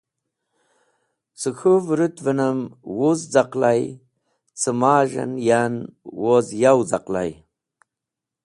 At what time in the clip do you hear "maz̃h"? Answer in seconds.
4.81-5.17